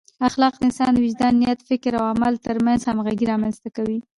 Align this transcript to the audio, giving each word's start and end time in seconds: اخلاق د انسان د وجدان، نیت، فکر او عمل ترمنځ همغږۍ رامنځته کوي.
اخلاق 0.27 0.53
د 0.57 0.61
انسان 0.65 0.91
د 0.93 0.97
وجدان، 1.05 1.33
نیت، 1.39 1.59
فکر 1.69 1.91
او 1.99 2.05
عمل 2.13 2.33
ترمنځ 2.47 2.79
همغږۍ 2.83 3.25
رامنځته 3.31 3.69
کوي. 3.75 3.99